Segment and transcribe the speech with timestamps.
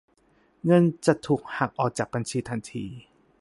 [0.65, 2.85] เงินจะถูกหักออกจากบัญชีทันที